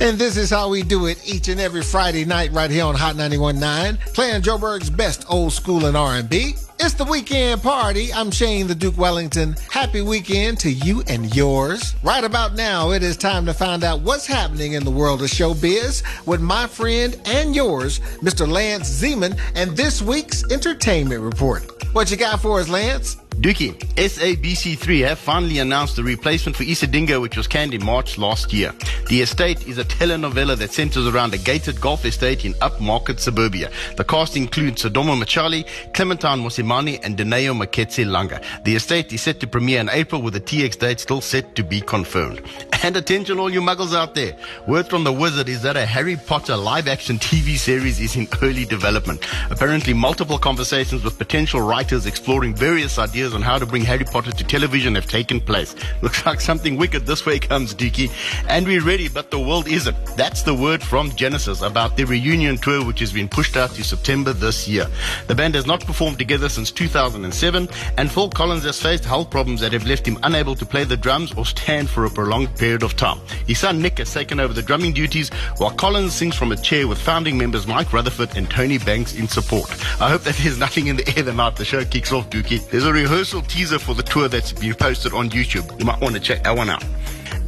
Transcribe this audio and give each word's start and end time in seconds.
And 0.00 0.18
this 0.18 0.38
is 0.38 0.48
how 0.48 0.70
we 0.70 0.82
do 0.82 1.06
it 1.06 1.20
each 1.28 1.48
and 1.48 1.60
every 1.60 1.82
Friday 1.82 2.24
night 2.24 2.52
right 2.52 2.70
here 2.70 2.86
on 2.86 2.94
Hot 2.94 3.16
91.9, 3.16 4.00
playing 4.14 4.40
Joburg's 4.40 4.88
best 4.88 5.26
old 5.28 5.52
school 5.52 5.84
and 5.84 5.94
R&B. 5.94 6.54
It's 6.78 6.94
the 6.94 7.04
weekend 7.04 7.62
party. 7.62 8.10
I'm 8.10 8.30
Shane 8.30 8.66
the 8.66 8.74
Duke 8.74 8.96
Wellington. 8.96 9.56
Happy 9.70 10.00
weekend 10.00 10.58
to 10.60 10.70
you 10.70 11.02
and 11.06 11.36
yours. 11.36 11.94
Right 12.02 12.24
about 12.24 12.54
now, 12.54 12.92
it 12.92 13.02
is 13.02 13.18
time 13.18 13.44
to 13.44 13.52
find 13.52 13.84
out 13.84 14.00
what's 14.00 14.24
happening 14.24 14.72
in 14.72 14.84
the 14.84 14.90
world 14.90 15.20
of 15.20 15.28
showbiz 15.28 16.02
with 16.26 16.40
my 16.40 16.66
friend 16.66 17.20
and 17.26 17.54
yours, 17.54 18.00
Mr. 18.22 18.48
Lance 18.48 18.88
Zeman, 18.88 19.38
and 19.54 19.76
this 19.76 20.00
week's 20.00 20.50
entertainment 20.50 21.20
report. 21.20 21.70
What 21.92 22.10
you 22.10 22.16
got 22.16 22.40
for 22.40 22.58
us, 22.58 22.70
Lance? 22.70 23.18
Dookie, 23.36 23.72
SABC3 23.94 25.06
have 25.06 25.18
finally 25.18 25.60
announced 25.60 25.96
the 25.96 26.04
replacement 26.04 26.56
for 26.56 26.64
Isidingo, 26.64 27.22
which 27.22 27.38
was 27.38 27.46
canned 27.46 27.72
in 27.72 27.82
March 27.82 28.18
last 28.18 28.52
year. 28.52 28.74
The 29.08 29.22
estate 29.22 29.66
is 29.66 29.78
a 29.78 29.84
telenovela 29.84 30.58
that 30.58 30.72
centers 30.72 31.06
around 31.06 31.32
a 31.32 31.38
gated 31.38 31.80
golf 31.80 32.04
estate 32.04 32.44
in 32.44 32.52
upmarket 32.54 33.18
suburbia. 33.18 33.70
The 33.96 34.04
cast 34.04 34.36
includes 34.36 34.82
Sdumo 34.82 35.18
Mtshali, 35.18 35.66
Clementine 35.94 36.40
Mosimane, 36.40 37.00
and 37.02 37.16
Dineo 37.16 37.56
Moeketsi 37.56 38.04
Langa. 38.04 38.44
The 38.64 38.76
estate 38.76 39.10
is 39.12 39.22
set 39.22 39.40
to 39.40 39.46
premiere 39.46 39.80
in 39.80 39.88
April 39.88 40.20
with 40.20 40.34
the 40.34 40.40
TX 40.40 40.78
date 40.78 41.00
still 41.00 41.22
set 41.22 41.54
to 41.56 41.64
be 41.64 41.80
confirmed. 41.80 42.42
And 42.82 42.96
attention 42.96 43.38
all 43.38 43.50
you 43.50 43.60
muggles 43.60 43.94
out 43.94 44.14
there. 44.14 44.34
Word 44.66 44.86
from 44.88 45.04
the 45.04 45.12
wizard 45.12 45.50
is 45.50 45.60
that 45.60 45.76
a 45.76 45.84
Harry 45.84 46.16
Potter 46.16 46.56
live 46.56 46.88
action 46.88 47.18
TV 47.18 47.58
series 47.58 48.00
is 48.00 48.16
in 48.16 48.26
early 48.40 48.64
development. 48.64 49.22
Apparently 49.50 49.92
multiple 49.92 50.38
conversations 50.38 51.04
with 51.04 51.18
potential 51.18 51.60
writers 51.60 52.06
exploring 52.06 52.54
various 52.54 52.98
ideas 52.98 53.19
on 53.20 53.42
how 53.42 53.58
to 53.58 53.66
bring 53.66 53.82
Harry 53.82 54.04
Potter 54.04 54.32
to 54.32 54.44
television 54.44 54.94
have 54.94 55.06
taken 55.06 55.40
place. 55.40 55.74
Looks 56.02 56.24
like 56.24 56.40
something 56.40 56.76
wicked 56.76 57.06
this 57.06 57.26
way 57.26 57.38
comes, 57.38 57.74
Dookie. 57.74 58.10
And 58.48 58.66
we're 58.66 58.82
ready, 58.82 59.08
but 59.08 59.30
the 59.30 59.38
world 59.38 59.68
isn't. 59.68 59.96
That's 60.16 60.42
the 60.42 60.54
word 60.54 60.82
from 60.82 61.10
Genesis 61.10 61.60
about 61.62 61.96
their 61.96 62.06
reunion 62.06 62.56
tour, 62.56 62.84
which 62.84 63.00
has 63.00 63.12
been 63.12 63.28
pushed 63.28 63.56
out 63.56 63.70
to 63.72 63.84
September 63.84 64.32
this 64.32 64.66
year. 64.66 64.86
The 65.26 65.34
band 65.34 65.54
has 65.54 65.66
not 65.66 65.84
performed 65.84 66.18
together 66.18 66.48
since 66.48 66.70
2007, 66.70 67.68
and 67.98 68.10
Phil 68.10 68.30
Collins 68.30 68.64
has 68.64 68.80
faced 68.80 69.04
health 69.04 69.30
problems 69.30 69.60
that 69.60 69.72
have 69.72 69.86
left 69.86 70.06
him 70.06 70.18
unable 70.22 70.54
to 70.54 70.64
play 70.64 70.84
the 70.84 70.96
drums 70.96 71.32
or 71.34 71.44
stand 71.44 71.90
for 71.90 72.06
a 72.06 72.10
prolonged 72.10 72.56
period 72.56 72.82
of 72.82 72.96
time. 72.96 73.18
His 73.46 73.58
son 73.58 73.82
Nick 73.82 73.98
has 73.98 74.12
taken 74.12 74.40
over 74.40 74.54
the 74.54 74.62
drumming 74.62 74.94
duties, 74.94 75.28
while 75.58 75.70
Collins 75.70 76.14
sings 76.14 76.36
from 76.36 76.52
a 76.52 76.56
chair 76.56 76.88
with 76.88 76.98
founding 76.98 77.36
members 77.36 77.66
Mike 77.66 77.92
Rutherford 77.92 78.36
and 78.36 78.48
Tony 78.50 78.78
Banks 78.78 79.14
in 79.14 79.28
support. 79.28 79.70
I 80.00 80.08
hope 80.08 80.22
that 80.22 80.36
there's 80.36 80.58
nothing 80.66 80.86
in 80.86 80.96
the 80.96 81.16
air 81.16 81.22
the 81.22 81.32
night 81.32 81.56
the 81.56 81.64
show 81.64 81.84
kicks 81.84 82.12
off, 82.12 82.30
Dookie. 82.30 82.68
There's 82.70 82.84
a 82.84 82.92
rehearsal 83.10 83.42
teaser 83.42 83.80
for 83.80 83.92
the 83.92 84.04
tour 84.04 84.28
that's 84.28 84.52
been 84.52 84.72
posted 84.72 85.12
on 85.12 85.28
YouTube. 85.30 85.76
You 85.80 85.84
might 85.84 86.00
want 86.00 86.14
to 86.14 86.20
check 86.20 86.44
that 86.44 86.56
one 86.56 86.70
out. 86.70 86.84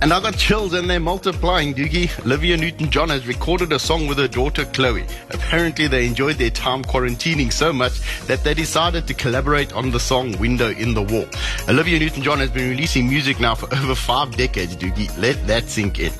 And 0.00 0.12
I 0.12 0.20
got 0.20 0.36
chills 0.36 0.72
and 0.72 0.90
they're 0.90 0.98
multiplying, 0.98 1.72
Doogie. 1.72 2.10
Olivia 2.24 2.56
Newton-John 2.56 3.10
has 3.10 3.28
recorded 3.28 3.72
a 3.72 3.78
song 3.78 4.08
with 4.08 4.18
her 4.18 4.26
daughter 4.26 4.64
Chloe. 4.64 5.06
Apparently 5.30 5.86
they 5.86 6.04
enjoyed 6.04 6.34
their 6.34 6.50
time 6.50 6.82
quarantining 6.82 7.52
so 7.52 7.72
much 7.72 8.00
that 8.26 8.42
they 8.42 8.54
decided 8.54 9.06
to 9.06 9.14
collaborate 9.14 9.72
on 9.72 9.92
the 9.92 10.00
song 10.00 10.36
Window 10.40 10.70
in 10.70 10.94
the 10.94 11.02
Wall. 11.02 11.26
Olivia 11.68 12.00
Newton-John 12.00 12.40
has 12.40 12.50
been 12.50 12.68
releasing 12.68 13.08
music 13.08 13.38
now 13.38 13.54
for 13.54 13.72
over 13.76 13.94
five 13.94 14.36
decades, 14.36 14.74
Doogie. 14.74 15.16
Let 15.16 15.46
that 15.46 15.68
sink 15.68 16.00
in. 16.00 16.12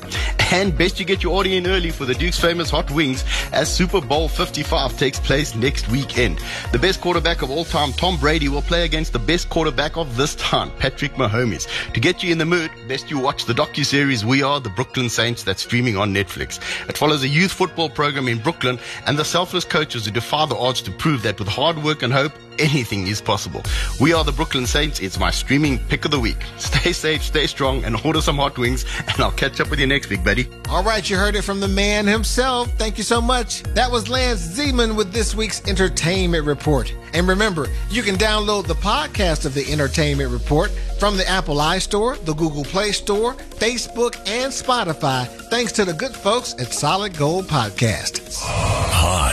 And 0.53 0.77
best 0.77 0.99
you 0.99 1.05
get 1.05 1.23
your 1.23 1.39
audio 1.39 1.57
in 1.57 1.65
early 1.65 1.89
for 1.89 2.05
the 2.05 2.13
Duke's 2.13 2.39
famous 2.39 2.69
hot 2.69 2.91
wings 2.91 3.23
as 3.53 3.73
Super 3.73 3.99
Bowl 3.99 4.27
55 4.27 4.95
takes 4.99 5.19
place 5.19 5.55
next 5.55 5.89
weekend. 5.89 6.39
The 6.71 6.77
best 6.77 7.01
quarterback 7.01 7.41
of 7.41 7.49
all 7.49 7.65
time, 7.65 7.91
Tom 7.91 8.19
Brady, 8.19 8.49
will 8.49 8.61
play 8.61 8.85
against 8.85 9.13
the 9.13 9.19
best 9.19 9.49
quarterback 9.49 9.97
of 9.97 10.15
this 10.15 10.35
time, 10.35 10.69
Patrick 10.77 11.15
Mahomes. 11.15 11.67
To 11.93 11.99
get 11.99 12.21
you 12.21 12.31
in 12.31 12.37
the 12.37 12.45
mood, 12.45 12.69
best 12.87 13.09
you 13.09 13.17
watch 13.17 13.45
the 13.45 13.53
docu-series 13.53 14.23
We 14.23 14.43
Are 14.43 14.59
the 14.59 14.69
Brooklyn 14.69 15.09
Saints 15.09 15.41
that's 15.41 15.63
streaming 15.63 15.97
on 15.97 16.13
Netflix. 16.13 16.59
It 16.87 16.99
follows 16.99 17.23
a 17.23 17.27
youth 17.27 17.51
football 17.51 17.89
program 17.89 18.27
in 18.27 18.37
Brooklyn 18.37 18.77
and 19.07 19.17
the 19.17 19.25
selfless 19.25 19.65
coaches 19.65 20.05
who 20.05 20.11
defy 20.11 20.45
the 20.45 20.55
odds 20.55 20.83
to 20.83 20.91
prove 20.91 21.23
that 21.23 21.39
with 21.39 21.47
hard 21.47 21.83
work 21.83 22.03
and 22.03 22.13
hope, 22.13 22.33
anything 22.59 23.07
is 23.07 23.21
possible. 23.21 23.63
We 23.99 24.13
Are 24.13 24.23
the 24.23 24.31
Brooklyn 24.31 24.65
Saints. 24.65 24.99
It's 24.99 25.19
my 25.19 25.31
streaming 25.31 25.79
pick 25.79 26.05
of 26.05 26.11
the 26.11 26.19
week. 26.19 26.37
Stay 26.57 26.93
safe, 26.93 27.23
stay 27.23 27.47
strong, 27.47 27.83
and 27.83 27.99
order 28.05 28.21
some 28.21 28.37
hot 28.37 28.57
wings, 28.57 28.85
and 29.07 29.19
I'll 29.19 29.31
catch 29.31 29.59
up 29.59 29.69
with 29.69 29.79
you 29.79 29.87
next 29.87 30.09
week, 30.09 30.23
buddy. 30.23 30.47
All 30.69 30.83
right, 30.83 31.07
you 31.07 31.17
heard 31.17 31.35
it 31.35 31.43
from 31.43 31.59
the 31.59 31.67
man 31.67 32.07
himself. 32.07 32.71
Thank 32.77 32.97
you 32.97 33.03
so 33.03 33.21
much. 33.21 33.63
That 33.75 33.91
was 33.91 34.09
Lance 34.09 34.41
Zeman 34.41 34.95
with 34.95 35.13
this 35.13 35.35
week's 35.35 35.65
entertainment 35.67 36.45
report. 36.45 36.93
And 37.13 37.27
remember, 37.27 37.67
you 37.89 38.01
can 38.01 38.15
download 38.15 38.65
the 38.65 38.75
podcast 38.75 39.45
of 39.45 39.53
the 39.53 39.71
entertainment 39.71 40.31
report 40.31 40.71
from 40.99 41.17
the 41.17 41.27
Apple 41.27 41.57
iStore, 41.57 42.23
the 42.25 42.33
Google 42.33 42.63
Play 42.63 42.91
Store, 42.91 43.33
Facebook, 43.33 44.15
and 44.27 44.51
Spotify, 44.51 45.27
thanks 45.49 45.71
to 45.73 45.85
the 45.85 45.93
good 45.93 46.15
folks 46.15 46.55
at 46.59 46.73
Solid 46.73 47.17
Gold 47.17 47.47
Podcast. 47.47 48.41
Hot 48.41 49.32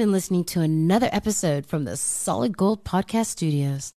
been 0.00 0.12
listening 0.12 0.44
to 0.44 0.62
another 0.62 1.10
episode 1.12 1.66
from 1.66 1.84
the 1.84 1.94
Solid 1.94 2.56
Gold 2.56 2.84
Podcast 2.84 3.26
Studios. 3.26 3.88